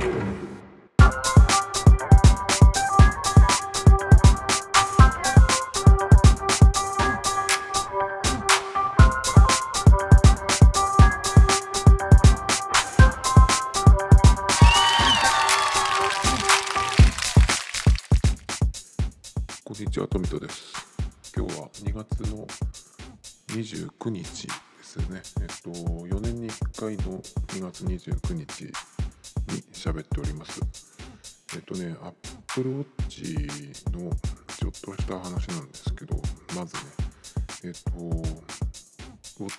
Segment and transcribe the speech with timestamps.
[0.00, 0.49] こ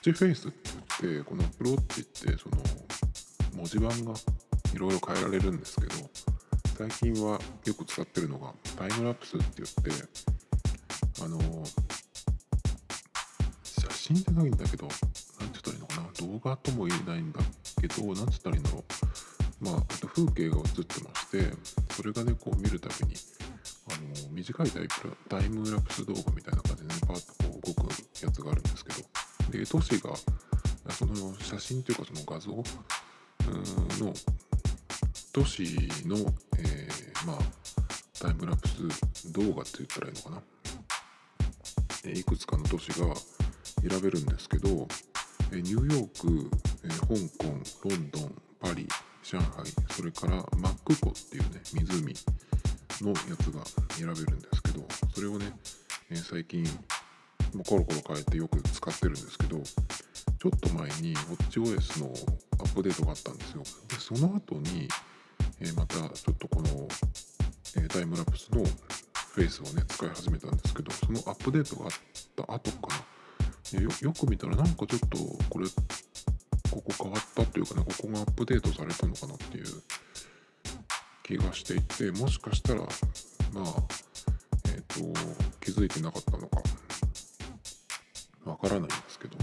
[0.02, 0.70] ッチフェイスって
[1.04, 2.58] 言って、この Apple Watch ってその
[3.56, 4.14] 文字盤が
[4.74, 5.94] いろいろ変えられるんですけど、
[6.76, 9.92] 最近はよく使ってるのがタイムラプスって言って
[11.24, 11.38] あの
[13.64, 14.98] 写真じゃないんだけどなんて
[15.40, 16.28] 言ったらいいのかな？
[16.28, 17.40] 動画とも言えないんだ
[17.80, 18.84] けどなんて言ったらいいんだろう？
[19.64, 21.52] まあ風景が映ってまして
[21.92, 23.16] それがねこう見るたびに
[23.92, 23.94] あ
[24.26, 27.92] の短いタイプタイムラプス動画みたいな感じでねパーッとこう動く
[28.24, 29.08] やつがあるんですけど
[29.50, 30.14] で都市が
[30.90, 32.52] その写真というかその画像
[34.06, 34.14] の
[35.34, 35.64] 都市
[36.06, 36.18] の、
[36.58, 37.38] えーまあ、
[38.20, 40.42] タイムラプス動画って言ったらいいのかな、
[42.06, 43.16] えいくつかの都市が
[43.88, 44.88] 選べるんですけど、
[45.54, 46.50] えニューヨーク、
[46.84, 48.88] え香港ロンドンパリ
[49.24, 49.48] 上海
[49.92, 52.14] それからマック湖っていうね湖
[53.02, 53.64] のやつが
[53.96, 55.54] 選べるんですけどそれをね、
[56.10, 56.66] え最近
[57.66, 62.08] コロコロ変えてよく使ってるんですけどちょっと前に WatchOS の
[62.60, 63.64] アップデートがあったんですよ。
[63.88, 64.88] でその後に
[65.60, 66.88] えーまたちょっとこの、
[67.78, 71.92] えータイムラプスのフェイスをね使い始めたんですけどそのアップデートがあっ
[72.36, 72.96] た後か
[73.74, 73.82] な。
[73.82, 75.18] よよく見たらなんかちょっと
[75.50, 75.68] これ
[76.72, 79.66] ここ変わったっていうかねここがアップデートされたのかなっていう
[81.24, 83.66] 気がしていてもしかしたらまあ
[84.74, 84.96] えっ、と
[85.62, 86.62] 気づいてなかったのか。
[88.46, 89.38] わからないんですけど。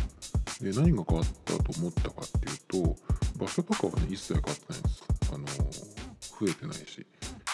[0.61, 2.97] で何が変わったと思ったかっていうと
[3.39, 5.05] 場所とかはね一切変わってないんです。
[5.33, 7.07] あの増えてないし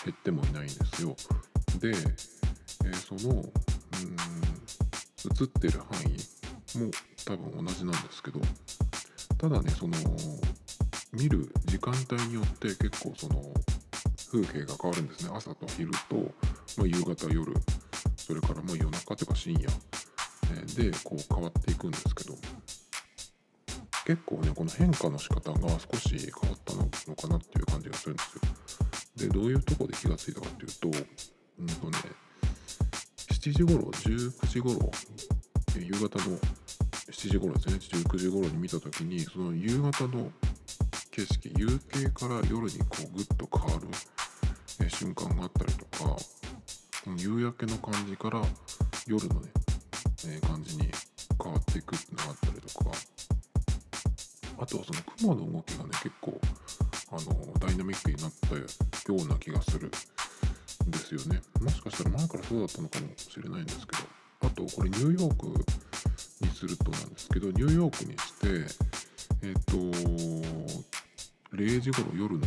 [0.05, 1.15] 減ってもいないんですよ。
[1.81, 3.44] で、えーそのうん
[5.41, 6.91] 映ってる範囲も
[7.25, 8.41] 多分同じなんですけど
[9.38, 9.97] ただねその
[11.12, 13.43] 見る時間帯によって結構その
[14.31, 15.31] 風景が変わるんですね。
[15.32, 16.16] 朝と昼と、
[16.76, 17.55] まあ、夕方夜。
[18.16, 19.69] それからまあ夜中というか深夜。
[20.75, 22.35] でこう変わっていくんですけど
[24.07, 25.59] 結構ねこの変化の仕方が
[25.93, 28.41] 少し変わったのかなっていう感じがするんですよ。
[29.17, 30.89] でどういうとこで気がついたかっていうと
[31.59, 31.99] うんとね
[33.31, 34.91] 7時頃19時頃
[35.77, 36.39] 夕方の
[37.11, 37.75] 7時頃ですね。
[37.75, 40.31] 19時頃に見た時にその夕方の
[41.11, 43.89] 景色夕景から夜にこうグッと変わる、
[44.85, 46.17] え瞬間があったりとか
[47.05, 48.43] この夕焼けの感じから
[49.06, 49.51] 夜のね、
[50.27, 50.91] え感じに
[51.43, 52.91] 変わっていくっていうのがあったりとか。
[54.57, 56.41] あとはその雲の動きがね結構
[57.11, 58.62] あのダイナミックになったよ
[59.09, 61.43] うな気がするんですよね。
[61.61, 64.25] もしかしたら前からそうだったのかもしれないんですけど。
[64.45, 68.75] あとこれニューヨークにするとなんですけどニューヨークにして
[69.43, 69.77] えっ、と
[71.56, 72.47] 0時頃夜の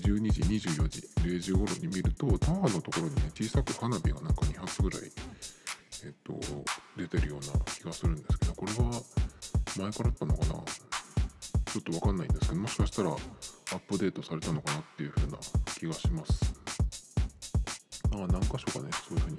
[0.00, 5.00] 12時24時0時頃に見るとタワーのところにね小さく花火がなんか2発ぐらい
[7.88, 9.02] がするんですけどこれは
[9.78, 10.54] 前からあったのかな？
[11.72, 13.18] ちょっとわかんないんですけどもしかしたらアッ
[13.88, 15.38] プデートされたのかなっていう風な
[15.74, 16.54] 気がします。
[18.12, 19.38] ああ何箇所かねそういう風に。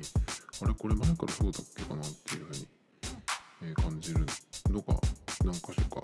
[0.62, 0.74] あれ？
[0.74, 2.68] これ前からそうだっけかなっていう風に、
[3.64, 4.26] え感じる
[4.70, 4.94] のが
[5.44, 6.02] 何箇所か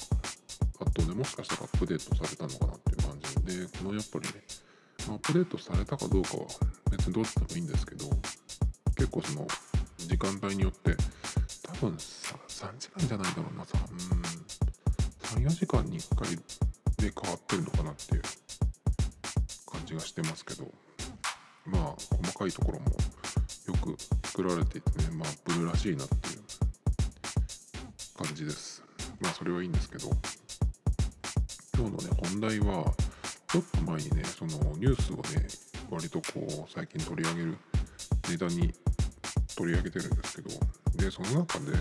[0.82, 3.36] あとねもしかしたらアップデートされたのかなっていう感じ。
[3.46, 4.44] でこのやっぱりね
[5.08, 6.46] アップデートされたかどうかは
[6.92, 8.06] 別にどっちでもいいんですけど
[8.98, 9.48] 結構その
[9.98, 10.96] 時間帯によって
[11.64, 11.98] 多分
[13.00, 13.78] さ3時間じゃないだろうなさ。
[13.92, 15.46] うん。
[15.46, 16.42] 34時間に1回で
[17.22, 18.22] 変わってるのかなっていう
[19.70, 20.72] 感じがしてますけど。
[21.66, 21.82] まあ
[22.24, 23.98] 細かいところもよく
[24.28, 26.44] 作られていてねまあアップルらしいなっていう
[28.24, 28.84] 感じです。
[29.20, 30.10] まあそれはいいんですけど。
[31.78, 32.94] 今日のね本題は
[33.48, 35.48] ちょっと前にねそのニュースをね
[35.90, 37.58] 割とこう最近取り上げる
[38.30, 38.74] ネタに
[39.58, 40.50] 取り上げてるんですけど。
[40.96, 41.74] でその中で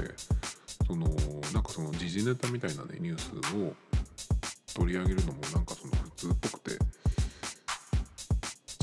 [0.87, 1.07] その
[1.53, 3.75] なんかその時事ネタみたいなねニュースを
[4.75, 6.73] 取り上げるのもなんかその普通っぽくて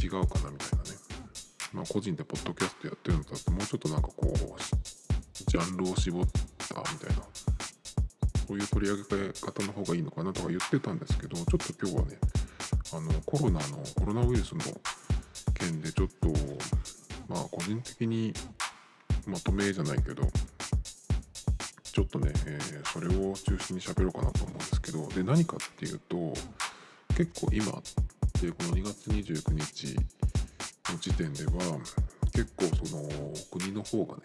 [0.03, 0.97] 違うかなみたいなね。
[1.73, 6.25] まあ個人でポッドキャストやってるのとあってもうちょっとなんかこうジャンルを絞っ
[6.67, 7.23] たみたいな。
[8.51, 12.17] そういう取り上げ方の方がいいのかなとか言ってたんですけどちょっと今日はね
[12.93, 14.61] あのコロナのコロナウイルスの
[15.53, 16.27] 件でちょっと
[17.29, 18.33] まあ個人的に
[19.25, 20.23] まとめじゃないけど
[21.91, 26.33] ちょっとね、えー、それを中心に喋ろうかなと思うんですけどで何かっていうと
[27.15, 27.81] 結構今っ
[28.39, 29.95] てこの2月29日
[30.91, 31.51] の時点では
[32.33, 33.03] 結構その
[33.51, 34.21] 国の方がね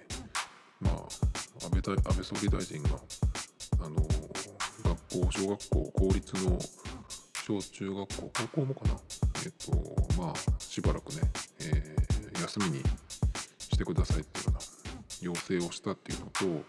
[0.81, 0.95] まあ
[1.65, 2.91] 安倍安倍総理大臣が
[3.81, 3.97] あの
[4.85, 6.59] 学校小学校公立の
[7.47, 8.97] 小中学校高校もかな
[9.45, 11.23] えっとまあしばらくね、
[11.61, 12.83] えー、休みに
[13.59, 14.61] してくださいっていうような
[15.21, 16.65] 要請をしたっていうのと、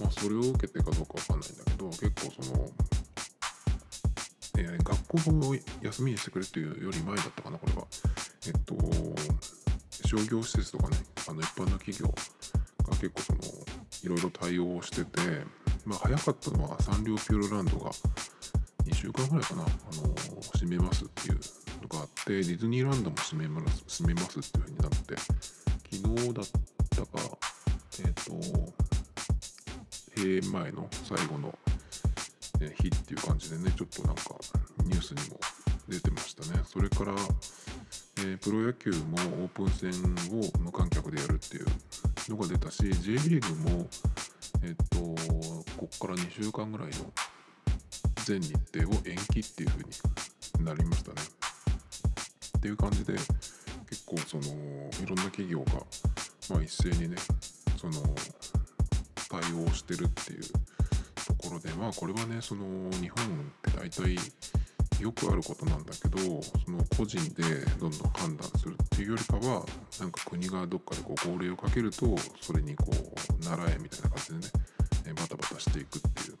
[0.00, 2.70] まあ、それを受けてかどうかわかんないんだけど結構その、
[4.58, 7.86] えー、学校を休みにしてくれっていうより前だったかなこれは。
[8.46, 8.76] えっと
[10.08, 10.96] 商業施設とかね
[11.28, 13.38] あの一般の企業が結構その
[14.04, 15.20] いろいろ対応してて
[15.84, 17.90] まあ早かったのはサンリオピューロランドが
[18.86, 21.40] 2週間ぐらいかな、あの閉めますっていう
[21.82, 25.16] のがあってディズニーランドも閉めます閉めますっていう風になって
[25.90, 26.46] 昨日だっ
[30.18, 31.56] 閉園前の最後の
[32.58, 34.22] 日っていう感じでねちょっとなんか
[34.84, 35.38] ニュースにも
[35.88, 37.14] 出てましたねそれから
[38.20, 39.90] えー、プロ野球もオープン戦
[40.36, 41.66] を無観客でやるっていう
[42.28, 43.86] のが出たし J リーグも、
[44.64, 44.98] えっと、
[45.76, 46.94] こっから2週間ぐらいの
[48.24, 49.84] 全日程を延期っていう風
[50.58, 51.22] になりましたね。
[52.58, 53.12] っていう感じで
[53.88, 55.74] 結構そのいろんな企業が、
[56.50, 57.16] まあ、一斉にね
[57.80, 58.02] その
[59.28, 63.28] 対応してるっていうところでまあこれはねその日本っ
[63.62, 64.16] て大体
[65.00, 67.42] よくあることなんだけどその個人で
[67.78, 69.64] どんどん判断するっていうよりかは
[70.00, 76.38] なんか国がどっかでこう号令をかけるとそれにこう習えみたいな感じでねバタバタしていくっていう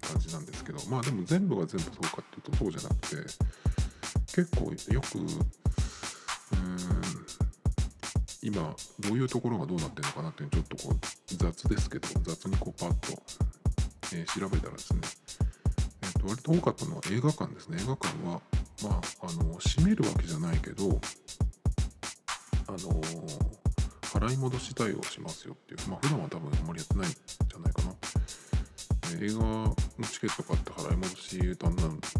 [0.00, 3.16] 感じなんですけどまあでも全部が全部そうかっていうとそうじゃなくて
[4.34, 5.28] 結構よくうん
[8.42, 13.22] 今どういうところがどうなってるのかなっていうのちょっとこう雑ですけど雑にこうパッと、
[14.14, 15.00] えー、調べたらですね
[16.02, 17.78] えー、と割と多かったのは映画館ですね。
[17.80, 18.40] 映画館は
[18.82, 21.00] まああの閉めるわけじゃないけど
[22.66, 22.78] あの
[24.02, 27.94] 払い戻し対応しますよっていうまあ普段は多分あんまりやってないんじゃないかな。
[29.20, 29.76] 映画の
[30.10, 31.34] チケット買って払い戻し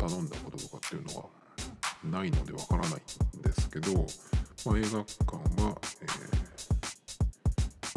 [0.05, 1.25] 頼んだこととかっていうのは
[2.05, 3.01] ないのでわからない
[3.39, 3.93] んですけど、
[4.67, 6.44] まあ、映画館は、えー、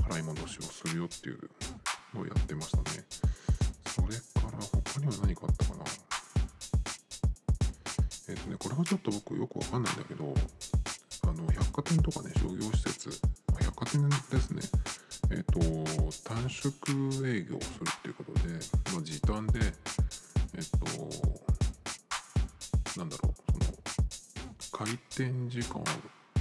[0.08, 1.40] 払い戻しをするよっていう
[2.14, 2.84] のをやってましたね。
[3.88, 4.08] それ
[4.42, 5.84] から他には何かあったかな？
[8.30, 10.34] えっ、ー、とねこれはちょっと僕よくわかんないんだけど
[11.24, 13.10] あの百貨店とかね商業施設
[13.60, 14.62] 百貨店ですね。
[15.32, 15.60] えっ、ー、と
[16.24, 16.72] 短縮
[17.28, 18.50] 営業をするっていうことで、
[18.94, 19.60] まあ、時短で
[20.56, 20.80] えっ、ー、
[22.94, 25.82] となんだろうその開店時間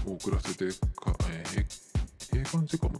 [0.06, 1.66] を遅らせてか、えー、
[2.36, 2.95] 閉館時間も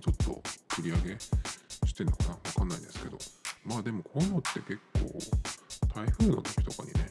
[4.60, 7.10] 結構台風の時とかにね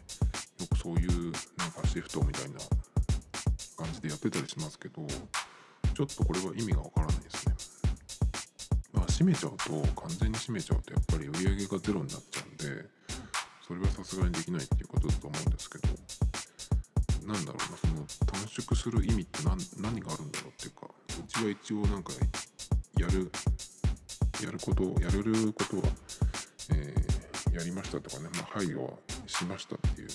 [0.60, 2.60] よくそういうなんかシフトみたいな
[3.78, 5.06] 感じでやってたりしますけど
[5.94, 7.56] ちょっとこれは意味がわからないですね。
[8.94, 12.86] まあ閉めちゃうと完全に閉めちゃうとやっぱり売り上げがゼロになっちゃうんで
[13.66, 15.88] それはさすがにできないっていうことだと思うんですけど
[17.26, 20.88] なんだろうなその短縮する意味って何何があるんだろうっていうか
[21.20, 22.14] うちは一応なんか
[23.00, 23.32] やる
[24.44, 25.84] やることやれることは
[26.70, 27.15] えー、
[27.56, 28.92] やりましたとかね、まあ、配慮
[29.28, 30.10] しましたっていう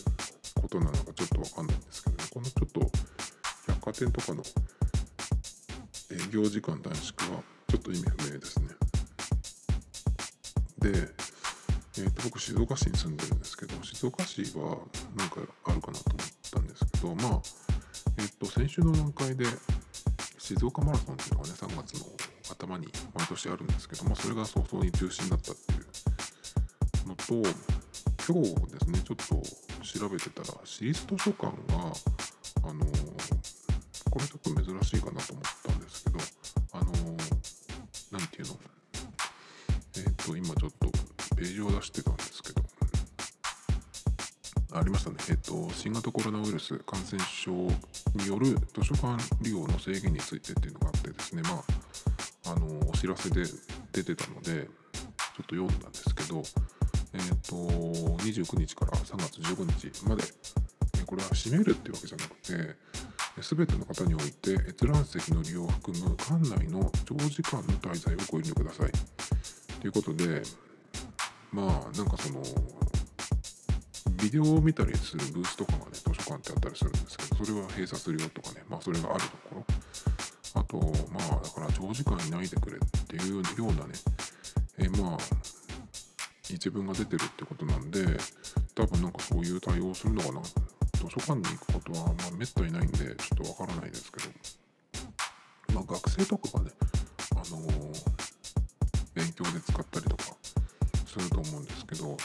[0.61, 2.81] ことなのかちょっとわかんないんですけど、ね、このちょっと
[3.67, 4.43] 百貨店とかの
[6.13, 8.69] 営業時間短縮はちょっと意味不明ですね。
[10.81, 10.91] で、
[11.99, 14.79] えー、と僕静岡市に住んでるんですけど静岡市は
[15.17, 17.43] 何かあるかなと思ったんですけどまあ
[18.19, 19.47] えっ、ー、と先週の段階で
[20.39, 22.07] 静岡マラソンっていうのがね3月の
[22.51, 25.70] 頭に毎年あるんですけどもそれが早々に中止になったって
[27.31, 28.99] と今日ですね。
[29.07, 29.41] ちょっと
[29.87, 31.93] 調べてたら私立図書館が
[32.65, 32.85] あの
[34.11, 36.19] これちょっと珍しいかなと思ったんですけど
[36.73, 36.87] あの
[38.11, 38.59] 何て言うの？
[39.99, 40.91] えっ、ー、と今ちょっと
[41.37, 42.63] ページを出してたんですけど
[44.73, 51.63] ありましたね、えっ、と、新型コロナウイルス感染症による図書館利用の制限についてっていうのがあってですね、ま
[52.51, 53.45] あ、あのお知らせで
[53.93, 55.07] 出てたので、ちょ
[55.43, 56.43] っと読んだんですけど、
[57.51, 60.23] と、29日から3月15日まで、
[61.05, 62.77] これは閉めるっていうわけじゃなくて、
[63.43, 68.93] 全ての方において閲覧席の利用を含む館内の長時間の滞在をご遠慮ください。
[69.81, 70.43] ということで、
[71.53, 72.43] まあ、なんかその、
[74.23, 79.65] ビデオを見たりするブースとかがね図書館ってあったりするんですけどそれは閉鎖するよとかねまあそれがあるところ
[80.61, 80.77] あと
[81.11, 83.95] まあだから長時間いないでくれっていうようなね
[84.79, 85.19] え、まあ
[86.55, 88.05] 一文が出てるってことなんで
[88.75, 90.41] 多分なんかそういう対応するのかな。
[90.43, 93.07] 図書館に行くことはまあめったにないんでちょ
[93.43, 94.31] っとわからないですけど。
[95.75, 96.71] まあ学生とかがね
[97.33, 97.93] あのー、
[99.15, 100.25] 勉強で使ったりとか
[101.07, 102.17] すると思うんですけど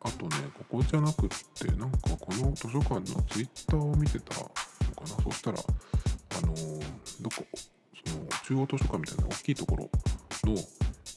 [0.00, 4.52] あとねここじゃなくってなんかこの図書館のツイッターを見てたのか
[5.02, 5.06] な。
[5.22, 6.82] そしたらあのー、
[7.20, 7.44] どこ
[8.04, 9.90] その中央図書館みたいな大きいところ
[10.44, 10.56] の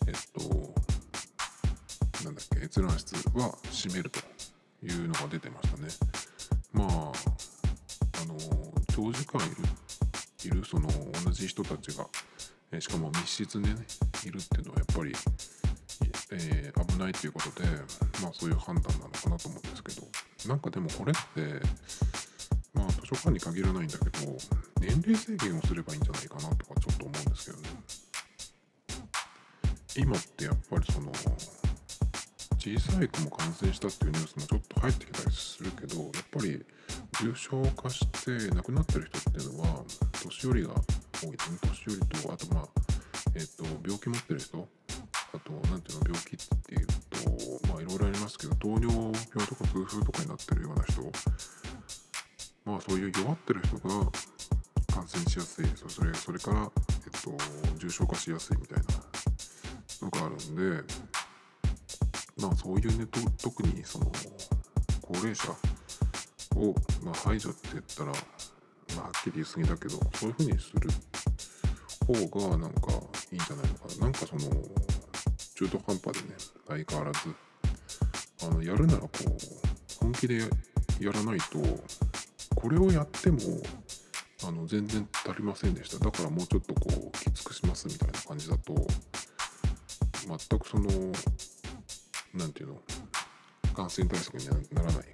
[0.07, 0.84] えっと
[2.25, 2.65] なんだっけ？
[2.65, 4.19] 閲覧室は閉めると
[4.83, 5.87] いうのが出てましたね。
[6.73, 8.35] まああの
[8.87, 9.39] 長時間
[10.43, 10.89] いるその
[11.23, 12.05] 同じ人たちが
[12.71, 13.75] えしかも密室でね
[14.25, 15.13] いるっていうのはやっぱり
[16.31, 17.69] えー、危ないということで、
[18.21, 20.07] まあ、そういう判断なのかなと思うんですけど。
[20.47, 21.59] なんかでもこれって
[22.73, 24.11] まあ図書館に限らないんだけど
[24.79, 27.69] 年齢制限をすればいいんじゃないかなとかちょっと思うんですけどね。
[29.97, 31.11] 今ってやっぱりその
[32.65, 36.65] 小さい子も感染したっていうニュースもちょっと入ってきたりするけどやっぱり
[37.21, 39.83] 重症化して亡くなってる人っていうのは
[40.23, 40.69] 年寄りが
[41.21, 41.57] 多いですね。
[41.61, 42.67] 年寄りとあとまあ
[43.35, 44.67] えっ、ー、と病気持ってる人
[45.31, 51.03] あと何ていうの病気っていうとまあいろいろありますけど糖尿病とか痛風とかになってるような人
[52.65, 54.09] まあそういう弱ってる人が
[54.91, 55.65] 感染しやすい。
[55.87, 58.85] それそれから、えっと、重症化しやすいみたいな
[60.01, 60.55] のがあるん
[60.87, 61.04] で
[62.37, 63.07] まあそういうね
[63.41, 64.11] 特にその
[65.01, 65.51] 高齢者
[66.55, 66.73] を、
[67.03, 68.13] まあ、排除って言ったら、ま
[68.97, 70.89] あ、はっきり言い過ぎだけどそういうふうにする
[72.29, 72.91] 方がなんか
[73.31, 74.01] いいんじゃないのかな。
[74.01, 74.41] なんかその
[75.55, 76.35] 中途半端でね
[76.67, 77.19] 相変わらず
[78.43, 80.39] あのやるならこう本気で
[80.99, 81.59] やらないと
[82.55, 83.39] これをやっても
[84.45, 86.03] あの全然足りませんでした。
[86.03, 88.75] だからもうちょっとこうきつくしますみたいな感じだと
[90.27, 90.89] 全くその
[92.35, 92.81] 何て言うの？
[93.73, 95.05] 感染対策にならない。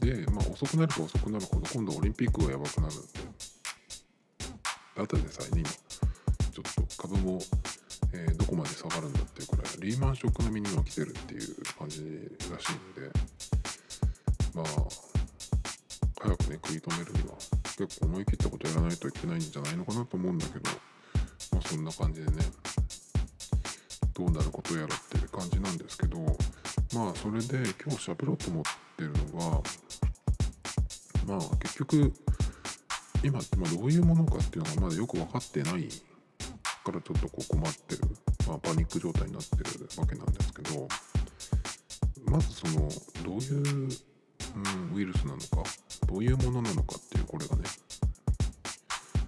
[0.00, 3.04] でまあ遅くなれば遅くなるほど今度オリンピックがやばくなるんで。
[4.94, 5.70] ただでさえね今
[6.50, 7.40] ちょっと株も
[8.12, 11.98] えー、どこまで下がるんだっていうくらいリーマンショック並みには来てるっていう感じ
[12.50, 13.10] らしいんで。
[14.54, 14.64] まあ
[16.18, 17.34] 早くね食い止めるには
[17.76, 20.70] 結構思い切ったことやらないといけないんじゃないのかなと思うんだけど
[21.52, 22.42] まあそんな感じでね。
[24.16, 26.18] どうなることやらっていう感じなんですけど
[26.94, 28.62] まあそれで今日喋ろうと思っ
[28.96, 29.62] てるのは
[31.26, 32.12] まあ結局
[33.22, 35.88] 今ってまどういうものかっていうのがまだよく分かってない
[36.84, 38.02] からちょっとこう困ってる、
[38.48, 40.88] まあ、パニック状態になってるわけなんですけど
[42.30, 42.88] まずその
[43.24, 45.68] どういう、うん、ウイルスなのか
[46.06, 47.62] どういうものなのかっていうこれがね、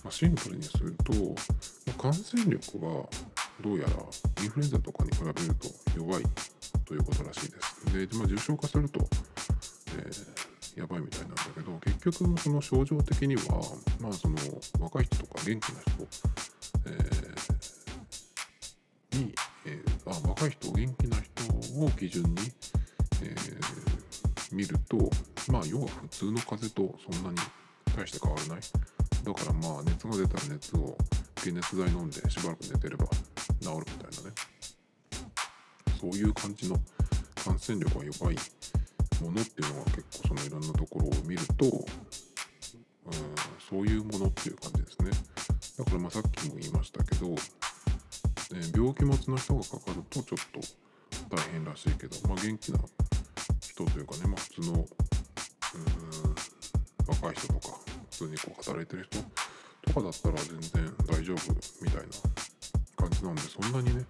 [0.04, 1.12] まあ、シンプルにすると、
[2.00, 3.09] 感染力は
[3.62, 3.91] どうやら
[4.43, 6.25] インフルエンザとかに比べると弱い
[6.85, 8.09] ということらしいです。
[8.09, 9.00] で、まあ、重症化すると、
[9.99, 13.43] えー、やばいみたいなんだけど結局その症状的には
[14.00, 14.37] まあその
[14.81, 16.09] 若い人とか元気な人、
[16.87, 17.38] えー
[19.19, 19.35] に、
[19.67, 22.31] えー、あ若い人元気な人を基準に、
[23.23, 23.35] え、
[24.53, 25.11] 見ると
[25.50, 27.37] まあ要は普通の風邪とそんなに
[27.97, 28.61] 大して変わらない
[29.25, 30.97] だからまあ熱が出たら熱を
[31.35, 33.07] 解熱剤飲んでしばらく寝てれば
[33.61, 34.35] 治るみたいなね。
[36.00, 36.77] そういう感じの
[37.45, 38.37] 感染力が弱い
[39.23, 43.12] ものっていうのは結構そのいろんなところを見ると、うん、
[43.69, 45.11] そういうものっていう感じですね。
[45.79, 47.37] だからまあさっきも言いましたけどね
[48.75, 50.38] 病気持ちの人がかかるとちょっ
[51.29, 52.79] と大変らしいけど、まあ、元気な
[53.61, 54.87] 人というかね、まあ、普通のうん
[57.07, 57.79] 若い人とか
[58.11, 59.19] 普通にこう働いてる人
[59.83, 62.09] とかだったら全然大丈夫みたいな
[63.09, 64.05] 感じなんでそんなにね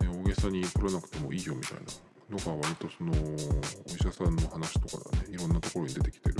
[0.00, 1.82] 大げさに取らなくてもいいよみたいな
[2.30, 6.36] のが割とそのお医者さんの話とかねいろんなところに出てきてる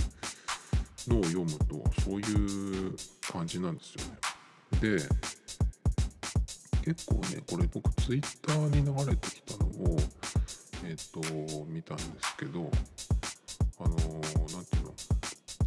[1.09, 2.97] のを読むとそういう
[3.31, 4.19] 感じなんですよね。
[4.81, 4.97] で
[6.85, 9.97] 結構ねこれ僕ツイッターに流れてきたのを
[10.85, 12.71] えっ、ー、と見たんですけど
[13.79, 14.95] あの何て言うの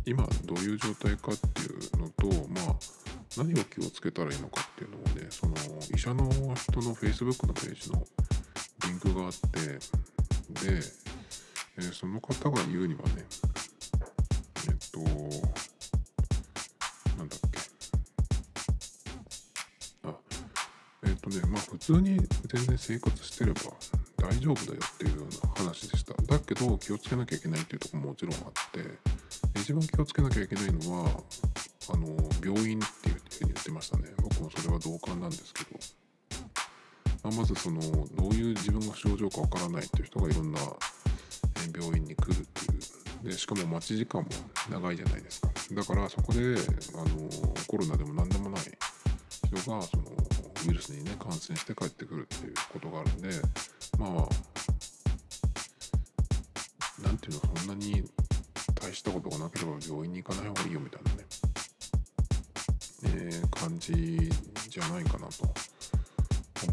[0.05, 2.75] 今どういう状態かっていうのとまあ
[3.37, 4.99] 何を気をつけたらいいのかっていうのを
[5.93, 8.05] 医者の人の Facebook のページの
[8.85, 10.81] リンクがあってで、
[11.77, 13.25] えー、その方が言うにはね
[14.67, 14.99] えっと
[17.17, 17.59] なんだっけ。
[20.03, 20.15] あ
[21.05, 22.19] えっとねまあ普通に
[22.53, 23.61] 全然生活してれば
[24.17, 26.13] 大丈夫だよっていうような話でした。
[26.23, 28.41] だけど気をつけなきゃいけないっていうとこももちろんあっ
[28.71, 28.81] て
[29.59, 31.09] 一番気をつけなきゃいけないのは
[31.89, 32.07] あの
[32.43, 34.13] 病院っていうふうに言ってましたね。
[34.17, 35.66] 僕もそれは同感なんですけど、
[37.27, 40.61] まあ、まずそのどういう自分が症状かわからないっていう人がいろんな
[41.77, 43.29] 病院に来るっていう。
[43.29, 44.29] でしかも待ち時間も
[44.69, 45.49] 長いじゃないですか。
[45.71, 47.29] だからそこであの
[47.67, 50.03] コロナでも何でもない人がその
[50.67, 53.29] ウイルスにね感染して帰ってくるっていうことがあるんで
[53.97, 54.09] まあ
[57.03, 58.09] なんていうのそんなに
[58.79, 61.25] 大したことがなければ病院に行かない方がいいよみたいなね、
[63.03, 64.29] えー、感じ
[64.69, 65.66] じゃないかなと。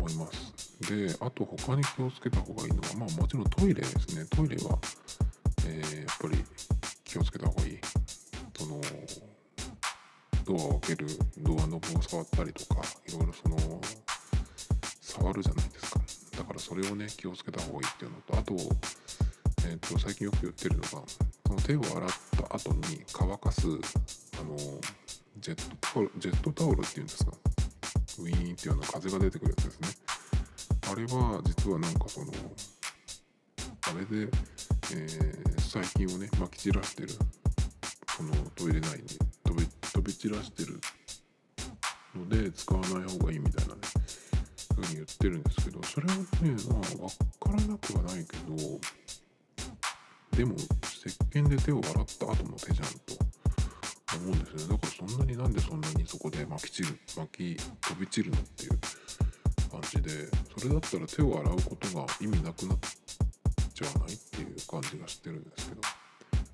[0.04, 0.54] 思います。
[0.90, 4.26] であと他に気をつけた方がいいのはまあもちろんトイレですね。
[4.26, 4.78] トイレは、
[5.66, 6.44] えー、やっぱり
[7.04, 7.78] 気をつけた方がいい。
[8.56, 8.80] その
[10.44, 11.08] ドアを開ける
[11.38, 13.80] ドアノブを触ったりとかいろいろその
[15.00, 16.00] 触るじゃないですか。
[16.38, 18.54] だからそれをね気をつけた方がいいっていうのとあと,、
[19.66, 22.10] えーと、最近よく言ってるのがその手を洗っ
[22.48, 23.66] た後に乾かす
[24.38, 24.56] あの
[25.38, 27.32] ジェットタオルジェットタオルっていうんですか。
[28.18, 29.88] ウィーンっていうような風が出てくるやつですね。
[30.90, 32.32] あれは実はなんかその
[33.86, 34.30] あれで、
[34.92, 37.08] えー、細菌をねまき散らしてる
[38.16, 39.04] このトイレ内に
[39.44, 40.80] 飛び飛び散らしてる
[42.14, 43.80] ので使わない方がいいみたいなね
[44.74, 46.24] ふうに言ってるんですけどそれはね
[46.68, 48.56] まあ分からなくはないけど
[50.36, 53.33] でも石鹸で手を洗った後の手じゃんと。
[54.16, 54.72] 思うんですね。
[54.72, 58.78] だからそんなになんでそんなにそこで巻き散る巻き飛び散るのっていう
[59.70, 62.78] 感じでそれだったら手を洗うことが意味なくなっ
[63.74, 65.80] ちゃわないっていう感じがしてるんですけど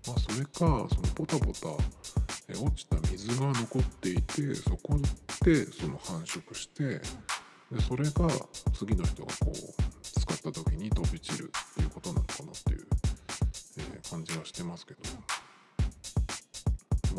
[0.09, 1.69] まあそれかそのポタポタ
[2.59, 4.99] 落ちた水が残っていてそこ
[5.45, 8.29] でその繁殖してでそれが
[8.75, 9.55] 次の人がこう
[10.03, 12.87] 使った時に飛び散るっていうことなのかなっていう、
[13.79, 15.01] えー、感じはしてますけど。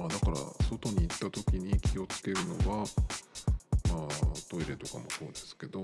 [0.01, 4.07] まあだから外に行った時に気をつけるのはまあ
[4.49, 5.83] トイレとかもそうですけど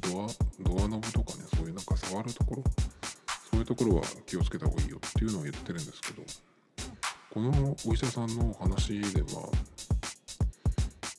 [0.00, 0.28] ドア
[0.60, 2.62] ドアノブとかねそういうなんか触るところ
[3.50, 6.22] そういうところは気をつけた方がいいよっていうのを言ってるんですけど
[7.30, 9.50] このお医者さんの話では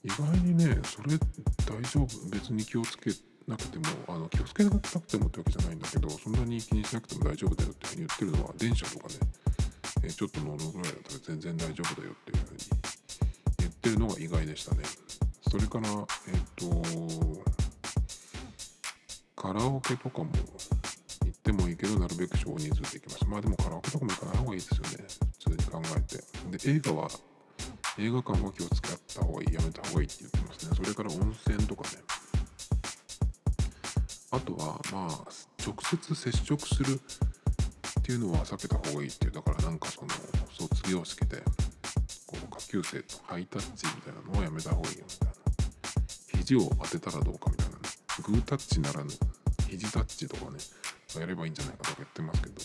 [0.01, 1.17] 意外にねそれ
[1.65, 2.29] 大丈夫？
[2.29, 3.11] 別に気をつけ
[3.49, 9.15] なくてもあの気をつけなくてもってわけじゃないんだけどそんなに気にしなくても大丈夫だよっていうふうに言ってるのは電車とかね、
[10.03, 12.59] えちょっと乗るぐらいだったら全然大丈夫だよっていうふうに
[13.59, 14.83] 言ってるのが意外でしたね。
[15.49, 16.83] それからえっ、と
[19.35, 20.31] カラオケとかも
[21.23, 23.25] 行ってもいいけどなるべく少人数で行きます。
[23.27, 25.05] まあでもカラオケとかも行かない方がいいですよね。
[25.39, 26.17] 普通に考えて。
[26.57, 27.09] で映画は
[27.97, 30.75] 映画館は気をつけた方がいいやめた方がいいって言ってますね。
[30.75, 32.03] それから温泉とかね。
[34.31, 36.99] あとはまあ直接接触する
[38.05, 40.09] っていうのは避けた方がいいっていうだからなんかその
[40.51, 41.41] 卒業式で
[42.27, 45.35] こう下級生とハイタッチみたいなのをやめた方がいいよみたいな。
[46.37, 47.79] 肘を当てたらどうかみたいなね。
[48.21, 49.09] グータッチならぬ
[49.67, 50.59] 肘タッチとかね
[51.19, 52.55] やればいいんじゃないかとか言ってますけど。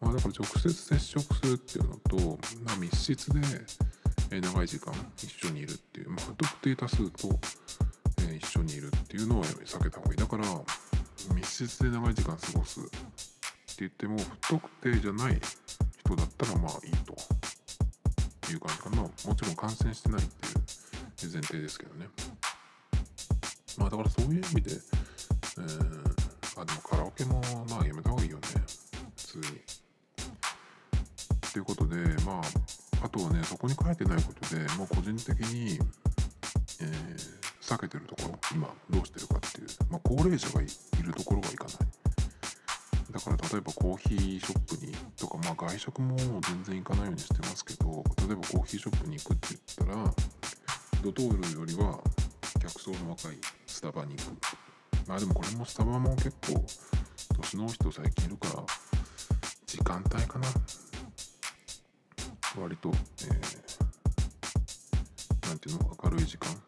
[0.00, 7.38] まあだから直接接触するっていうのと、まあ、密室で長い時間一緒にいるっていう、まあ、不特定多数と、
[8.34, 10.18] 一緒にいるっていうのは避けた方がいい。
[10.18, 10.46] だから
[11.34, 12.80] 密室で長い時間過ごす。
[13.80, 15.40] 言っても不特定じゃない
[16.00, 17.14] 人だったらまあいいと。
[18.54, 19.02] いう感じかな。
[19.02, 22.08] もちろん感染してないっていう前提ですけどね。
[23.78, 28.42] まあだからそういう意味で、えー、あでもカラオケもまあやめた方がいいよね。
[29.16, 29.44] 普通に。
[31.52, 35.78] ということでまああとはねそこに書いてないことでもう個人的に、
[36.80, 37.18] えー、
[37.60, 40.66] 避けてるところ今どうしてるかっていう、まあ、高齢者がい
[41.02, 42.03] るところが行かない。
[43.14, 50.12] だから例えばコーヒーショップにとか、まあ、外食も全然行かないようにしてますけど例えばコーヒーショップに行くって言ったら
[51.00, 52.00] ドトールよりは
[52.60, 53.36] 客層の若い
[53.68, 54.36] スタバに行く。
[55.06, 56.66] まあでもこれもスタバも結構
[57.36, 58.66] 年の人最近いるから
[59.66, 60.48] 時間帯かな。
[62.58, 63.28] 割と、えー、
[65.58, 66.63] ていうの明るい時間。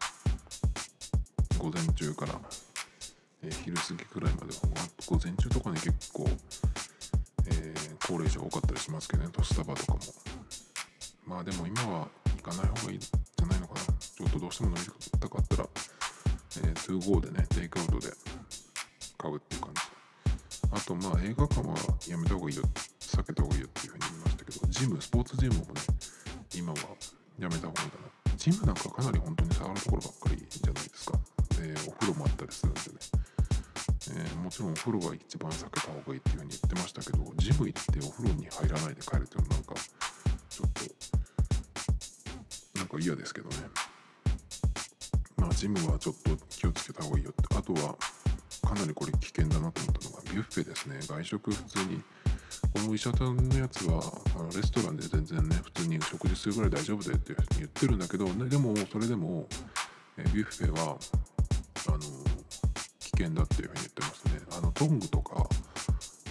[16.87, 18.13] 25でねテイクアウトで。
[19.17, 19.81] 買うっていう感じ。
[20.71, 21.75] あとまあ映画館は
[22.07, 22.63] やめた方がいいよ
[22.99, 25.65] 避けた方がいいよっていうふうに言いましたけどジムスポーツジムもね
[26.55, 26.77] 今は
[27.39, 27.97] やめた方がいいか
[28.27, 28.33] な。
[28.37, 31.19] ジムなんかかなり本当に触るところばっかりじゃないですか。
[31.57, 32.87] でお風呂もあったりするんでね。
[34.09, 39.75] えー、もちろんお風呂は一番避けた方がいいっていうふうに言ってましたけどジム行ってお風呂に入らないで帰るっていうのなんか
[40.49, 40.81] ちょっと
[42.79, 43.55] なんか嫌ですけどね。
[45.37, 47.55] まあジムはちょっと気をつけた方がいいよって。
[47.55, 47.95] あとは
[48.67, 50.97] かなりこれ危険だなと思ったのがビュッフェですね。
[51.01, 52.01] 外食普通に
[52.73, 54.01] この医者さんのやつは
[54.35, 59.47] あのレストランで全然ね普通に食事するぐらい大丈夫だよっていうふうに言ってるんだけど、ね、でもそれでも、
[60.17, 60.97] えビュッフェは
[61.87, 61.99] あの
[62.99, 64.41] 危険だっていうふうに言ってますね。
[64.57, 65.47] あのトングとか、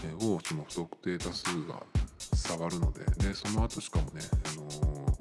[0.05, 1.83] えをその不特定多数が
[2.35, 4.21] 触るのででその後しかもね、
[4.53, 5.17] あの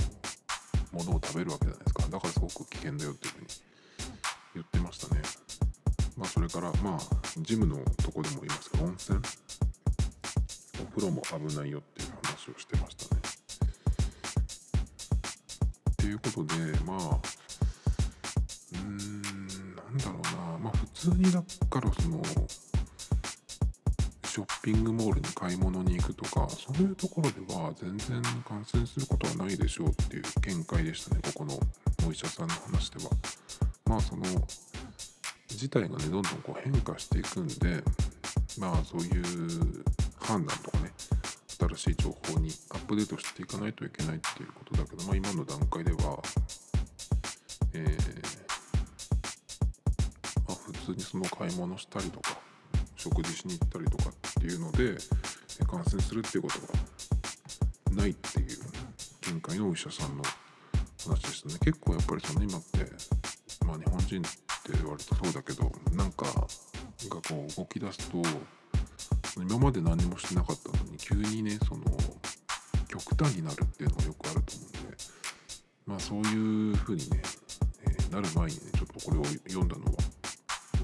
[0.91, 2.03] 物を食べるわけじゃないですか。
[2.09, 3.47] だからすごく危険だよっていうふうに
[4.55, 5.21] 言ってましたね。
[6.17, 6.99] まあそれからまあ
[7.41, 9.19] ジムのとこでも言いますけど温泉？
[10.81, 13.21] お風呂も危ないよっていう話をしてましたね。
[15.91, 19.21] っていうことでまうーん
[19.75, 20.57] なんだろうな。
[20.59, 22.21] まあ普通にだからその
[24.25, 31.57] ショッピングモールに買い物に行くとかそういうところでは全然感染することはないでしょうっていう見解でしたねここの
[32.05, 33.11] お医者さんの話では。
[33.85, 34.23] まあその
[35.47, 37.83] 事態がねどんどんこう変化していくんで
[38.59, 39.23] まあそういう
[40.19, 40.91] 判断とかね
[41.57, 46.21] 新しい情報にアップデートしていかないといけないっていうことだけど、まあ、今の段階では、
[47.73, 48.45] えー
[50.47, 52.37] まあ、普通にその買い物したりとか
[52.97, 54.97] 食事しに行ったりとかっていうので
[55.67, 56.59] 感染するっていうこと
[57.93, 58.47] がないっていう
[59.33, 60.23] 見解のお医者さんの
[61.05, 61.55] 話でしたね。
[61.63, 62.79] 結構やっぱりその今って
[63.75, 66.31] あ日本人って割とそうだけどなんかが
[67.21, 68.21] こう動き出すと
[69.38, 71.83] 今まで何もしてなかったのに急にねその
[72.88, 74.97] 極端になるっていうのがよくあると思うんで
[75.85, 77.21] まあそういう風にね、
[77.88, 79.91] えーなる前にねちょっとこれを読んだのは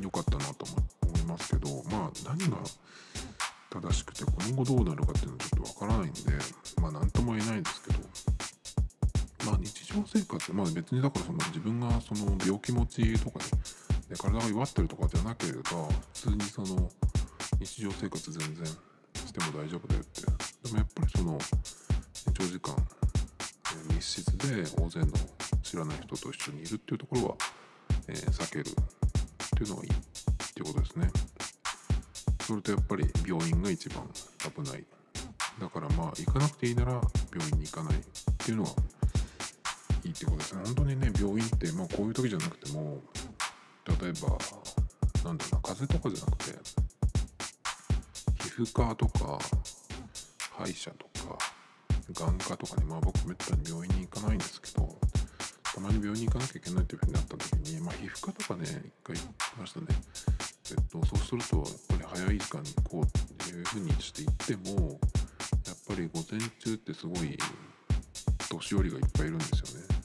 [0.01, 0.75] 良かったなと思
[1.13, 2.57] 思いますけどまあ何が
[3.69, 5.37] 正しくて今後どうなるかっていうの
[10.47, 13.45] 常生活まあ別にだからその自分がその病気持ちとかね
[14.09, 16.89] で体が弱ってるとかじゃなければ普通にその
[17.59, 20.21] 日常生活全然しても大丈夫だよって。
[20.63, 21.37] でもやっぱりその
[22.33, 22.75] 長時間
[23.93, 25.07] 密室で大勢の
[25.63, 27.35] 知らない人と一緒にいるっていうところは、
[28.07, 28.73] えー避けるっ
[29.57, 29.93] ていうのがいいっ
[30.53, 31.09] ていうことですね。
[32.41, 34.03] それとやっぱり病院が一番
[34.55, 34.85] 危ない。
[35.59, 36.93] だからまあ行かなくていいなら
[37.31, 37.99] 病院に行かないっ
[38.37, 38.71] ていうのが
[40.21, 43.01] いいってことですね本当にね病院ってまあこういう時じゃなくても
[43.87, 44.37] 例えば
[45.23, 46.51] なんだろうな風邪とかじゃなくて
[48.43, 49.39] 皮膚科とか
[50.57, 51.37] 歯医者とか
[52.13, 54.95] 眼科とかねまあ僕めったに病院に行かないんですけど
[55.73, 59.87] たまに病院に行かなきゃいけないっていうふうになった時にまあ皮膚科とかね一回行きましたね。
[60.71, 61.65] えっとそうするとやっ
[62.11, 64.99] ぱり早い時間に行こうっていうふうにして行っても
[65.67, 67.37] やっぱり午前中ってすごい
[68.49, 70.00] 年寄りがいっぱいいるんですよね。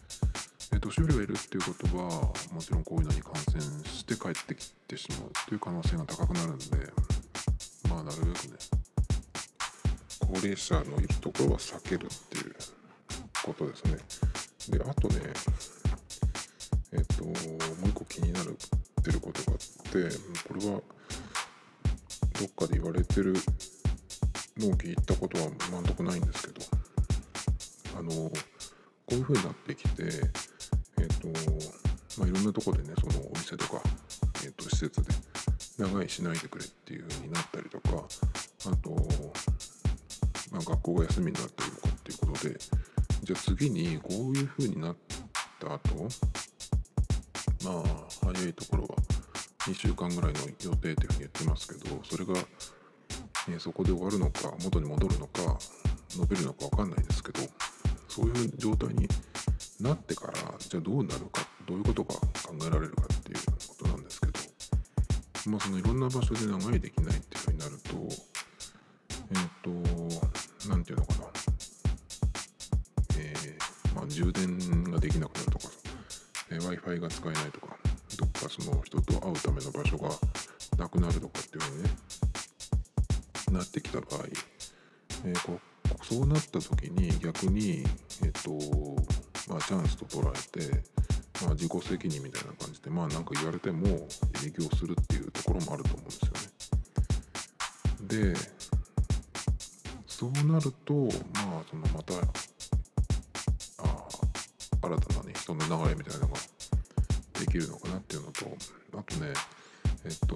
[0.87, 2.05] 年寄りがいるっていうことは
[2.53, 6.64] もちろんこういうのに感染して帰ってきてしまうっていう可能性が高くなるんで
[7.88, 8.57] まあなるべくね
[10.20, 12.55] 高齢者のいるところは避けるっていう
[13.44, 13.96] ことですね。
[14.79, 15.20] であとね
[16.92, 17.35] えっ、ともう
[17.88, 18.57] 一個気になる
[19.01, 20.16] ってることがあって
[20.49, 20.81] これは
[22.38, 23.35] どっかで言われてる
[24.57, 26.66] のを聞いたことは満足ないんですけど
[27.99, 28.33] あのこ
[29.12, 30.03] ういう風になってきて、
[31.33, 33.81] とまあいろんなとこでねそのお店とか、
[34.45, 35.09] えー、と施設で
[35.79, 38.05] 長居しないでくれっていう風になったりとか
[38.71, 38.91] あと、
[40.51, 42.59] まあ、学校が休みになったりとかっていうことで
[43.23, 44.97] じゃあ次にこういう風になっ
[45.61, 46.09] た後
[47.65, 48.97] まあ早いところは
[49.67, 52.35] 2週間ぐらいの予定というふうに言ってますけどそれが、
[53.51, 55.59] えそこで終わるのか元に戻るのか
[56.17, 57.41] 伸びるのか分かんないですけど
[58.09, 59.09] そういう状態に
[59.81, 62.21] なってからじゃあどうなるかどういうことが考
[62.67, 64.33] えられるかっていうことなんですけど
[65.51, 68.37] まあそのいろんな場所で長居できないっていうふうになると
[69.31, 69.71] えっ、と
[70.69, 71.27] 何て言うのかな。
[73.19, 75.69] えーまあ、充電ができなくなるとか、
[76.51, 77.77] え w i f i が使えないとか
[78.19, 80.11] どっかその人と会うための場所が
[80.79, 81.91] なくなるとかっていうふうにね
[83.53, 84.21] なってきた場合、
[85.25, 85.59] えーこ
[86.03, 87.83] そうなった時に逆に
[88.23, 88.51] えっ、と
[89.48, 90.32] まあチャンスと捉え
[90.66, 90.82] て、
[91.44, 94.00] まあ、自己責任みたいな感じでまあなんか言われても営
[94.50, 96.40] 業するっていうところもあると思うんですよね。
[98.35, 98.35] で
[100.06, 101.11] そうなるとま
[101.61, 102.14] あそのまた
[103.82, 104.09] あ
[104.82, 106.35] 新たなね人の流れみたいなのが
[107.38, 108.46] できるのかなっていうのと
[108.96, 109.32] あとね
[110.04, 110.35] えっと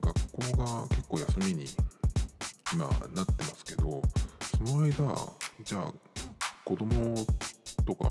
[0.00, 1.66] 学校が結構休みに
[2.72, 4.02] 今なってますけど
[4.66, 5.14] その間
[5.62, 5.92] じゃあ
[6.64, 7.14] 子供
[7.84, 8.10] とかね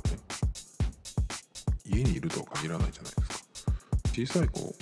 [1.86, 3.72] 家にいるとは限らないじゃないですか。
[4.14, 4.76] 小さい子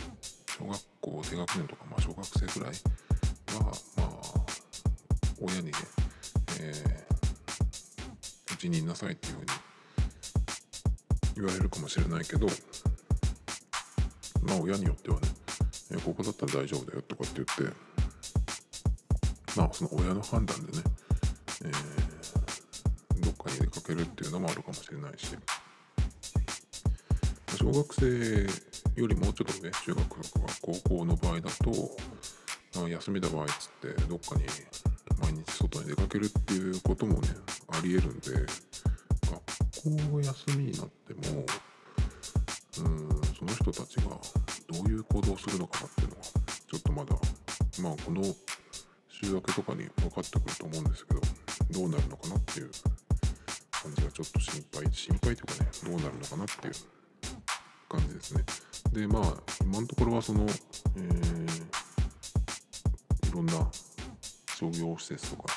[0.60, 2.74] 小学校低学年とか、まあ、小学生ぐらい
[3.56, 3.62] は
[3.98, 4.10] まあ
[5.42, 5.72] 親にね、
[6.60, 9.48] えー、にいなさいっていうふうに
[11.36, 12.48] 言われるかもしれないけど
[14.42, 15.28] まあ親によってはね、
[16.04, 17.76] ここだったら大丈夫だよとかって言って
[19.56, 20.84] まあその親の判断でね、
[21.66, 21.72] えー、
[23.90, 25.36] けるっていうのもあるかもしれないし。
[27.58, 34.46] 小学生よりもうちょっと上中学とか高校の場合だと休みだ場合っつってどっかに
[35.22, 37.28] 毎日外に出かけるっていうこともね
[37.68, 38.32] ありえるんで
[39.84, 41.44] 学校が休みになっても
[42.80, 47.16] うんその人たちがどういう行動をするのかなっていうのはちょっとまだ
[47.82, 48.24] まあこの
[49.10, 51.22] 週明けとかに分かってくると思うんですけど
[51.72, 52.72] どうなるのかなっていう
[53.82, 56.74] 感じがちょっと心配心配というかねどうなるのかなっていう
[57.88, 58.44] 感じですね。
[58.92, 61.70] でまあ今のところはその、えー、
[63.30, 63.68] いろんな
[64.56, 65.54] 商業施設とか、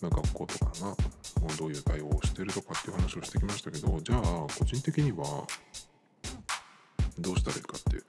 [0.00, 0.96] まあ、学校とかが
[1.58, 4.20] どういう対応をしてるとかっていう話をしてきましたけどじゃあ
[4.58, 5.46] 個人的には
[7.18, 8.04] どうしたらいいかっていう、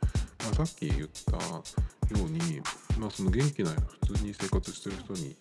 [0.45, 2.62] まあ、さっき言ったように、
[2.97, 5.36] まあ、その元気な普通に生活してる人に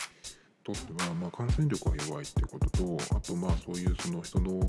[0.72, 4.60] とっては、まあ、感染力が弱いっていうこととあとまあそういうその人の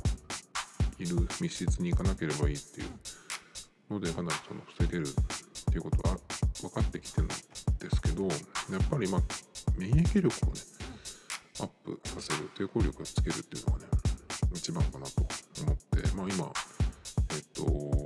[0.98, 6.18] いる密室に行かなければいいっていうのでかなりその防げるっていうことは
[6.62, 7.34] 分かってきてるんで
[7.90, 8.30] すけどや
[8.84, 9.22] っぱりまあ
[9.78, 10.62] 免疫力をね
[11.60, 13.86] アップさせる抵抗力をつけるっていうのがね
[14.54, 15.22] 一番かなと
[15.64, 16.52] 思ってまあ今
[17.32, 18.04] えっと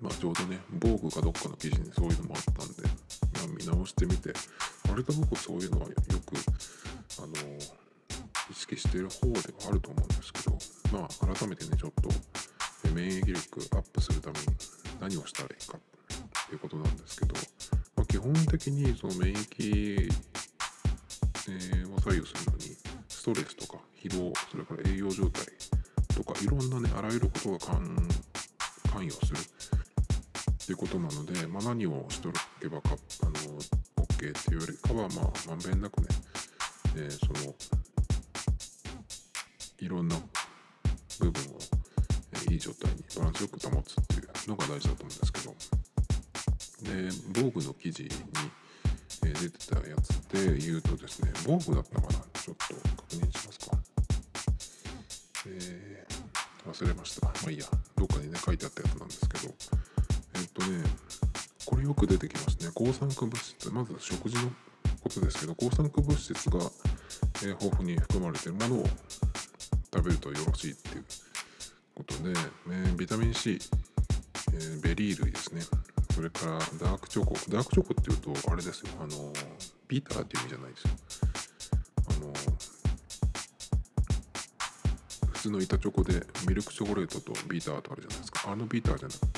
[0.00, 4.32] まあちょうどね防具かどっかの記事にそういうのもあったんで、まあ、見直してみて
[4.96, 6.36] 割と僕そういうのはよく
[7.22, 7.34] あの
[8.50, 10.56] 意識してる方ではあると思うんですけど
[10.90, 12.08] まあ改めてねちょっと
[12.94, 14.46] 免疫力アップするために
[14.98, 17.34] 何をしたらいいかっていうことなんですけど、
[17.94, 22.64] まあ、基本的にその免疫、えー、を左右するのに
[23.06, 25.44] ストレスとか疲労それから栄養状態
[26.16, 33.32] とかいろんなねあらゆることが関与するっていうことなので、まあ、何をしておけばかあの
[34.30, 36.08] っていうよりかはまあまんべんなくね、
[36.96, 37.54] えー、その
[39.78, 40.16] いろんな
[41.20, 41.58] 部分を、
[42.48, 45.54] えいい状態にバランスよく保つっていうのが大事だと思うんですけど。
[46.82, 48.10] で防具の記事に、
[49.24, 52.74] え出てたやつで言うとですね防具だったかなちょっと
[53.08, 53.78] 確認しますか。
[55.48, 57.26] えー、忘れました。
[57.26, 57.66] まあいいや。
[57.96, 59.75] どっかにね書いてあったやつなんですけど。
[61.86, 62.70] よく出てきますね。
[62.74, 63.70] 抗酸化物質。
[63.70, 64.50] まず食事の
[65.00, 66.58] ことですけど抗酸化物質が、
[67.44, 68.86] え、豊富に含まれているものを
[69.94, 71.04] 食べるとよろしいっていう
[71.94, 72.32] ことで、
[72.70, 73.60] え、ビタミン C、
[74.52, 75.62] えー、ベリー類ですね。
[76.12, 77.34] それからダークチョコ。
[77.34, 78.88] ダークチョコっていうとあれですよ。
[79.00, 79.32] あの
[79.86, 80.90] ビターっていう意味じゃないですよ。
[82.10, 82.32] あの
[85.32, 88.50] 普通の板チョコでミルクチョコレートとビターとあるじゃないですか。
[88.50, 89.35] あのビターじゃなくて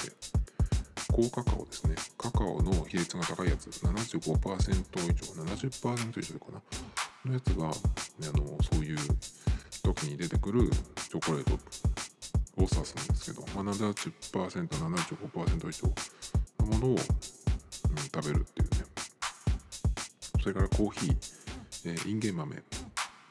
[1.18, 1.96] 高カカオですね。
[2.16, 3.66] カカオの比率が高いやつ。
[3.70, 5.42] 75%以上。
[5.42, 6.62] 70%以上かな。
[7.24, 7.72] のやつが、ね、
[8.32, 8.98] あのそういう
[9.82, 11.58] 時に出てくるチョコレートを
[12.58, 15.92] 指すんですけど、まあ、70%、75%以上。
[16.60, 18.84] のものを、うん、食べるっていうね。
[20.40, 21.16] それからコーヒー、
[21.86, 22.62] えー、インゲン豆。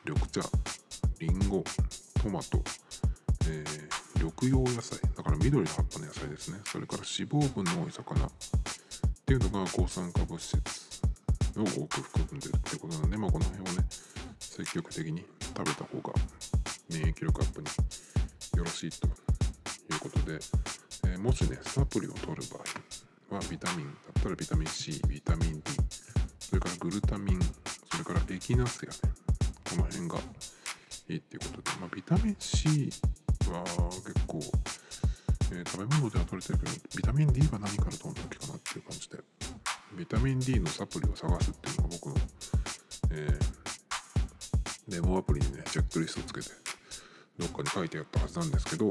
[0.03, 0.41] 緑茶。
[1.19, 1.63] りんご
[2.21, 2.61] トマト、
[3.49, 6.59] えー、緑葉野菜だから緑の葉っぱの野菜ですね。
[6.65, 8.25] それから脂肪分の多い魚。
[8.25, 8.29] っ
[9.25, 10.97] ていうのが抗酸化物質。
[11.61, 13.85] を多く含んでるってことなので、まあ、この辺をね
[14.39, 16.13] 積極的に食べた方が
[16.89, 17.67] 免疫力アップに
[18.57, 19.09] よろしいとい
[19.95, 20.39] うことで、
[21.07, 22.59] えー、もしねサプリを取る場
[23.31, 25.61] 合はビタミンだったらビタミン C ビタミン D
[26.39, 27.39] それからグルタミン
[27.91, 28.97] それからエキナスやね。
[29.69, 30.17] この辺が
[31.09, 32.89] いいっていうことで、まあ、ビタミン C
[33.51, 33.63] は
[34.05, 34.39] 結構、
[35.51, 39.17] えー、食べ物では取れてるけどビタミン D は何から取るべきかなっていう感じで
[39.97, 42.15] ビタミン D のサプリを探すっていうのが僕の、
[43.11, 46.49] えー、デモアプリにねチェックリストをつけて
[47.39, 48.89] どっかに書いてあったはずなんですけど、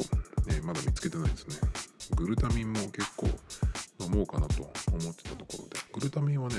[0.49, 1.57] えー、まだ見つけてないですね。
[2.15, 3.27] グルタミンも結構
[4.01, 6.57] 飲もうかなと思ってたところでグルタミンはね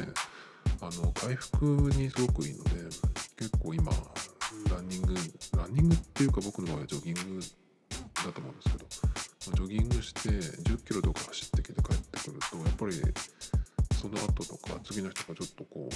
[0.81, 2.71] あの回復にすごくいいので
[3.37, 3.91] 結構今
[4.69, 5.15] ランニング
[5.57, 7.41] ランニングっていうか僕の場合はジョギング
[8.27, 12.93] だと思うんですけどジョギングして10キロとか走ってきて帰ってくるとやっぱり
[13.95, 15.89] その後とか次の日とかちょっとこ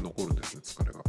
[0.00, 1.00] う残るんですね疲れが。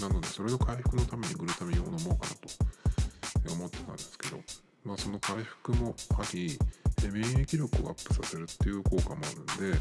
[0.00, 4.38] なのでそれの回復のためにグルタミンを飲もうかなと思ってたんですけど
[4.84, 6.58] まあその回復もあり
[7.02, 9.78] 免疫力をアップさせるっていう効果もあるんで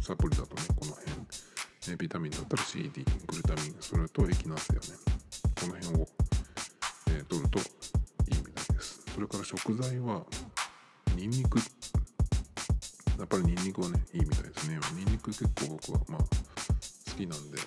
[0.00, 4.80] サプリだとねこの辺ビタミンだったら CD グルタミンそれとエキナセアね
[5.60, 6.08] この辺を、
[9.18, 10.22] それから食材は
[11.16, 11.58] ニンニク。
[13.18, 14.78] やっぱりニンニクはねいいみたいですね。
[14.94, 16.26] ニンニク結構僕はまあ好
[17.16, 17.58] きなんで。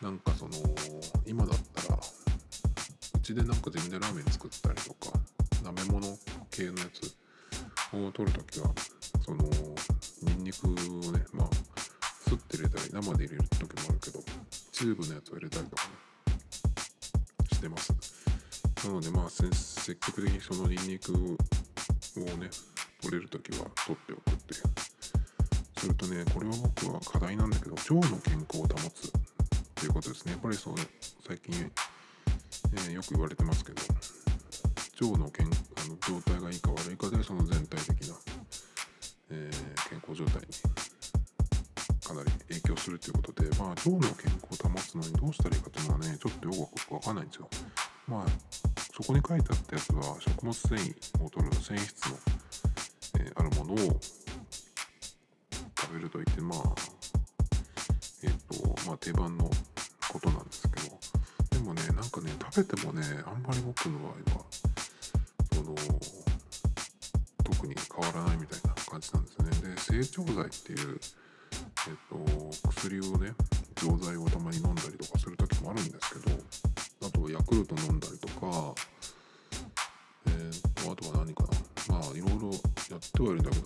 [0.00, 0.52] なんかその
[1.26, 5.18] 今だったらうちでなんか自分でラーメン作ったりとか
[5.64, 6.16] 鍋物
[6.52, 7.12] 系のやつ
[7.96, 8.70] を取るときは
[9.24, 9.38] その
[10.22, 10.70] ニンニクを
[11.10, 11.48] ねまあ
[12.28, 14.20] すって入れたり生で入れる時もあるけど
[14.70, 15.94] チューブのやつを入れたりとかね
[17.50, 17.97] してます。
[18.88, 19.50] なのでまあ積
[20.00, 21.16] 極的にそのニンニクを
[22.40, 22.48] ね
[23.02, 24.62] 取れる時は取っておくっていう
[25.78, 29.10] するとねこれは僕は課題なんだけど腸の健康を保つっ
[29.74, 30.74] ていうことですねやっぱりそう
[31.26, 31.70] 最近、
[32.72, 33.82] えー、よく言われてますけど
[35.06, 38.14] 腸の健あの状態がいいか悪いかでその全体的な、
[39.32, 40.48] えー、健康状態に
[42.08, 47.50] かなり影響するということで、まあ、腸の健康を保つのにどうしたらいいかというのはねちょっとよくわかんないんですよ。
[48.08, 48.47] まあ
[49.00, 52.16] そこに書いてあったやつは食物繊維を取る繊維質の、
[53.20, 54.00] えー、あるものを
[55.78, 56.58] 食べるといってまあ
[58.24, 59.48] えっ、ー、とまあ定番の
[60.12, 60.98] ことなんですけど
[61.52, 64.44] でもねなんかね食べてもねあんまり僕の場合は
[65.54, 65.76] その
[67.44, 69.74] 特に変わらないみたいな感じなんですね。
[69.76, 70.98] で成長剤っていう
[71.86, 73.32] えっ、ー、と薬をね
[73.76, 76.36] 錠剤をたまに飲んだりとかする時もあるんですけど
[77.06, 78.17] あとヤクルト飲んだり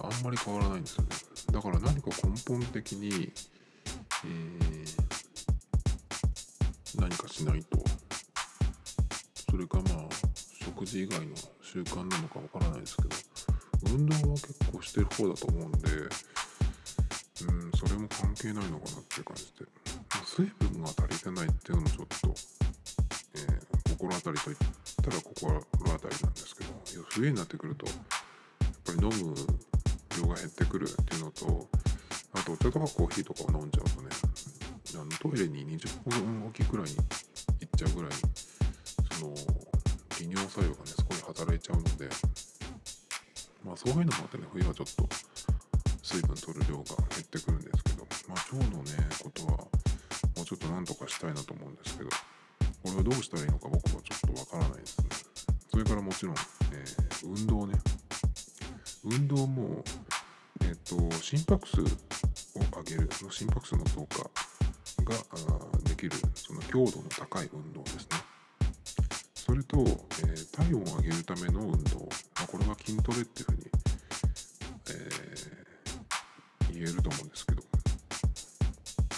[0.02, 1.08] あんまり変わらないんですよね。
[1.52, 3.32] だから何か根本的に、
[4.24, 5.02] えー
[7.00, 7.82] 何かしないと。
[9.50, 10.08] それかまあ
[10.62, 13.08] 食事以外の習慣なのかわからないですけど
[13.94, 15.88] 運動は結構してる方だと思うんで
[17.48, 19.82] うんそれも関係ないのかなって感じで。
[20.24, 22.34] 水分が足りてないっていうのもちょっと、
[23.34, 24.56] えー、心当たりといっ
[25.02, 26.70] たら心当たりなんですけど
[27.10, 27.96] 冬になってくるとやっ
[28.86, 29.34] ぱり飲む
[30.20, 31.68] 量が減ってくるっていうのと
[32.34, 34.08] あとお茶とかコーヒーとかを飲んじゃうとね
[34.94, 37.06] あのトイレに20分おきくらいに行っ
[37.76, 38.12] ちゃうぐらい
[39.18, 39.34] その
[40.20, 42.08] 利尿作用がねそこに働いちゃうので
[43.64, 45.08] まあそういうのもあってね冬はちょっと
[46.02, 52.10] 水分取る量が減ってくるんですけどまあ腸のねことはもうちょっとなんとかしたいなと思うんですけど
[52.82, 55.04] これはどうしたらいいのか僕はちょっとわからないですね。
[55.70, 56.34] それからもちろん、
[56.72, 57.78] えー、運動ね。
[59.04, 59.82] 運動も、
[60.92, 64.18] と心拍数を上げる心拍数の増加
[65.04, 65.14] が
[65.84, 68.18] できるその強度の高い運動ですね。
[69.34, 73.70] それと、えー、体温を上げるための運動、まあ、これは筋トレっていうふうに、
[74.90, 77.62] えー、言えると思うんですけど、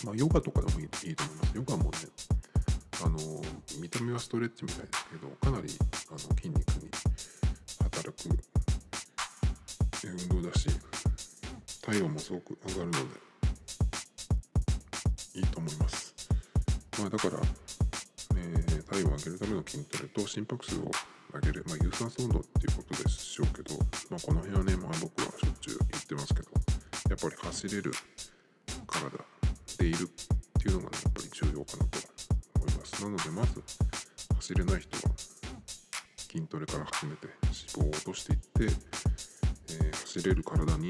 [0.04, 1.56] まあ、ヨガとかでもいいいいと思います。
[1.56, 1.90] ヨガもね
[3.04, 3.18] あの
[3.80, 5.68] 見た目はストレッチみたいですけどかなり
[6.08, 6.88] あの筋肉に
[11.84, 12.98] 体温もすごく上がるので
[15.34, 16.14] いいと思います。
[16.98, 17.38] まあ、だから、
[18.36, 20.90] えー、体温を上げるための筋トレと心拍数を
[21.34, 26.48] 上げる、まあ、有酸素運動っていうことでしょうけど、まあ、この辺はね、まあ、僕はしょっちゅう言ってますけど、
[27.10, 27.92] やっぱり走れる
[28.86, 29.10] 体
[29.78, 31.98] でいるっていうのがね、やっぱり重要かなと
[32.56, 33.02] 思います。
[33.04, 33.62] なので、まず、
[34.36, 35.14] 走れない人は
[36.32, 38.93] 筋トレから始めて脂肪を落としていって、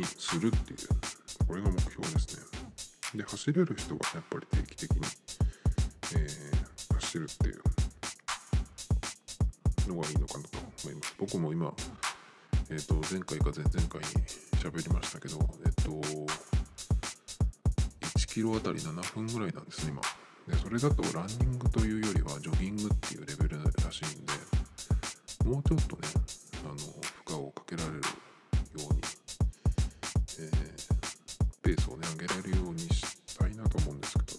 [0.04, 0.78] にするっていう、
[1.46, 2.54] これが目標ですね。
[3.14, 4.98] で走れる人はやっぱり定期的に、
[6.16, 7.62] えー、走るっていう
[9.88, 11.72] のがいいのかなと思います僕も今、
[12.70, 14.06] えー、と前回か前々回に
[14.58, 15.90] 喋りましたけどえっ、ー、と
[18.18, 20.02] 1キロあたり7分ぐらいなんですね今
[20.48, 22.12] でそれだとランニングというよ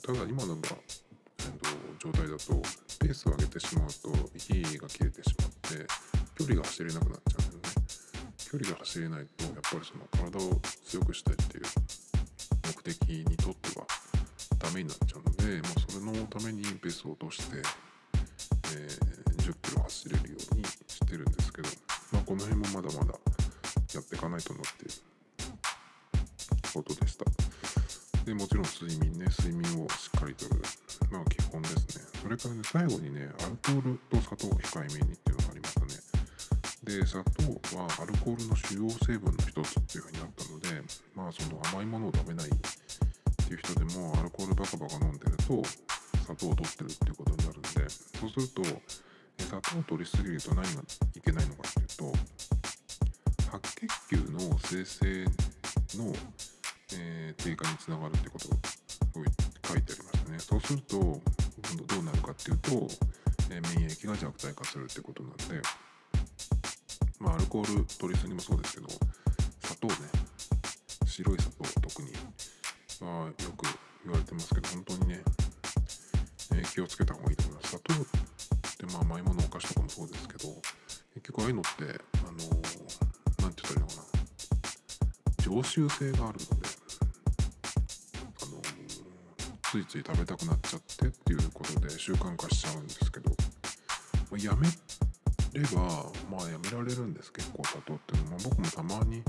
[0.06, 0.76] ただ今の、まあ
[1.40, 2.62] えー、と状態だと
[3.00, 5.88] ペースを上げてしまうと息が切れてしまって
[6.38, 7.86] 距離が走れなくなっちゃうんだよね。
[8.38, 11.64] 距離が走れないとやっぱりその体を強くしたいっていう
[12.68, 13.88] 目的にとっては
[14.60, 17.58] ダメになっちゃうので、まあ、それのためにペースを落として、
[18.76, 21.70] えー、10キロ走れるようにしてるんですけど、
[22.12, 23.18] まあ、この辺もまだまだ
[23.96, 24.92] やっていかないとなっていう
[26.76, 27.26] ことでした。
[28.26, 28.34] で
[29.46, 30.62] 睡眠をしっかりとる
[31.12, 32.06] まあ基本ですね。
[32.24, 35.88] それからね最後にねアルコールと砂糖を控えめにっていうのがありましたね。
[36.82, 40.82] で砂糖はアルコールの主要成分の一つっていうふうになったので
[41.14, 45.62] まあその甘いものを食べないっていう人でもアルコールバカバカ飲んでると
[46.24, 47.70] 砂糖を取ってるっていうことになるんで
[48.18, 48.64] そうすると
[49.46, 50.82] 砂糖を取りすぎると何が
[51.16, 52.18] いけないのかっていうと
[53.52, 55.26] 白血球の生成
[56.02, 56.14] の、
[56.98, 58.75] えー、低下につながるってこと。
[60.36, 60.40] ね。
[60.40, 61.22] そうすると今
[61.78, 62.72] 度どうなるかっていうと、
[63.50, 65.62] え、免疫が弱体化するってことなんで
[67.20, 68.88] まあアルコール取りすぎもそうですけど
[69.64, 69.94] 砂糖ね。
[71.06, 72.12] 白い砂糖特に。
[73.02, 73.66] はよく
[74.04, 75.22] 言われてますけど本当にね、
[76.54, 77.70] え、気をつけた方がいいと思います。
[77.70, 77.98] 砂糖っ
[78.78, 80.50] てまあ甘いものお菓子とかもそうですけど
[81.14, 82.78] 結局ああいうのってあのー、て
[83.40, 84.04] 言ったらいいのかな。
[85.38, 86.35] 常習性がある。
[89.76, 93.30] ついつい食べたくなっちゃってっていうことで習慣化しちゃうんですけど、
[94.32, 94.70] まあ、やめ
[95.52, 95.82] れば
[96.32, 99.22] まあやめられるんです結構砂糖っていうのは、まあ、僕もたまに、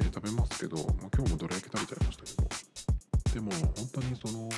[0.00, 4.48] えー、食べますけど、まあ、今日もどら焼き食べちゃいましたけどでも本当にその、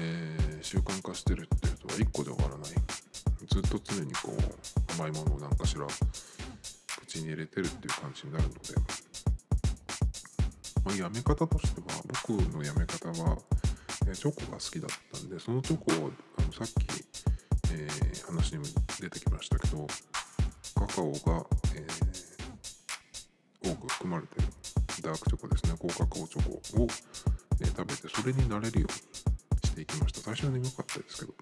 [0.00, 2.70] えー、習慣化してるっていう人は1個で終わらない。
[3.50, 5.86] ずっと常にこう甘いものを何かしら
[7.00, 8.58] 口に入れてるっていう感じになるので、
[10.84, 13.36] まあ、やめ方としては僕のやめ方は、
[14.14, 17.04] チョコが好きだったんでそのチョコをあのさっき、
[17.72, 18.64] えー、話にも
[19.00, 19.86] 出てきましたけど
[20.74, 24.48] カカオが、えー、多く含まれてる
[25.02, 25.74] ダークチョコですね。
[25.78, 26.92] 高カカオチョコをね、
[27.66, 30.20] 食べてそれに慣れるようにしていきました。
[30.20, 31.34] 最初は眠かったですけど。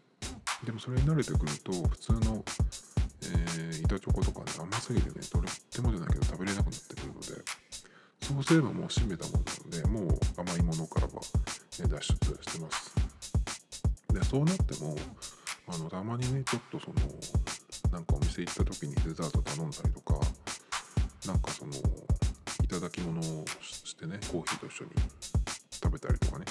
[0.65, 2.45] でもそれに慣れてくると普通の、
[3.23, 7.58] え、板チョコとかね甘すぎてねとってもじゃないけど食べれなくなってくるので。
[8.29, 11.21] そうすればもう閉めたものなのでもう甘いものからは、ね、
[11.89, 12.95] 脱出してます
[14.13, 14.95] でそうなっても
[15.69, 16.97] あのたまにねちょっとその
[17.91, 20.21] なんかお店行った時にデザート頼んだりとか
[21.27, 21.73] なんかその
[22.63, 24.91] いただき物をしてねコーヒーと一緒に
[25.73, 26.45] 食べたりとかね。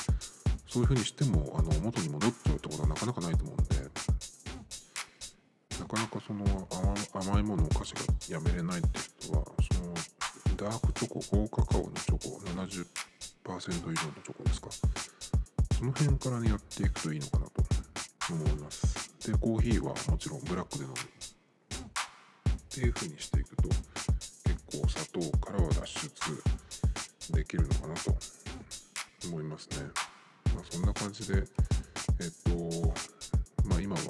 [0.68, 3.76] そういう風にしてもあの元に戻っちゃうってことはなかなかないと思うんで
[5.80, 6.46] なかなかその
[7.14, 9.00] 甘いものお菓子がやめれないって
[10.58, 12.84] ダークチョコ高カカオのチョコ70%
[13.45, 14.70] 以上のチョコですか。
[15.78, 17.64] その辺からねやっていくといいのかなと
[18.32, 19.32] 思います。
[19.32, 20.95] でコーヒーはもちろんブラックで飲む。
[20.95, 20.99] っ
[22.70, 28.16] ていう風にしていくと結構砂糖からは脱出できるのかなと
[29.28, 29.78] 思いますね。
[30.55, 31.43] まあ、そんな感じで、
[32.20, 32.93] えっと、
[33.66, 34.01] まあ、今は、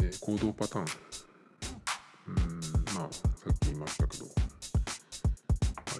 [0.00, 0.86] えー、行動パターン、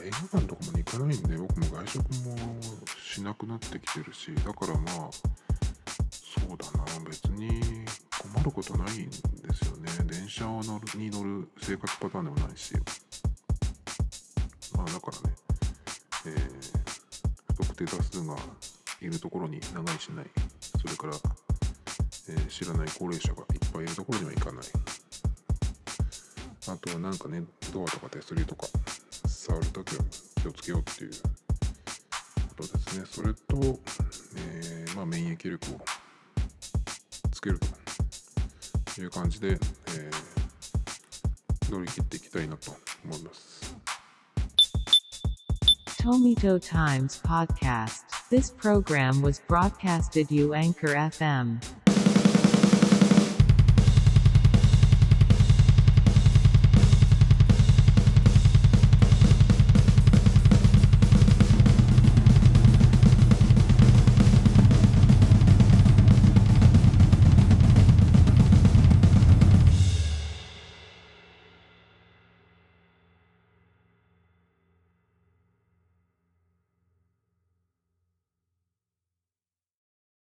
[0.09, 2.37] 映画館とかも、行かないんで、僕も外食も
[3.03, 5.11] しなくなってきてるし、だからまあ、
[6.11, 7.85] そうだな、別に
[8.35, 9.15] 困ることないんで
[9.55, 9.91] すよね。
[10.07, 12.75] 電車を乗るに乗る生活パターンでもないし、
[14.77, 15.37] まあ、だからね、
[16.27, 16.89] えー
[17.79, 18.37] 定多数が
[19.01, 20.27] いるところに長居しない。
[20.81, 21.13] それから、
[22.29, 24.65] えー、知らない高齢者がいっぱいいるところには行かない。
[26.67, 28.67] あとはなんかねドアとか手すりとか。
[29.49, 30.05] 触るときは
[30.43, 31.13] 気をつけようっていう
[32.57, 33.41] ことですねそれと、
[34.37, 35.81] えー、まあ、免疫力を
[37.31, 37.59] つける
[38.95, 39.61] という感じで、えー、
[41.73, 42.73] 乗り切っていきたいなと
[43.05, 43.75] 思います
[46.03, 48.05] Tomito Times Podcast.
[48.31, 51.61] This program was broadcasted you Anchor FM.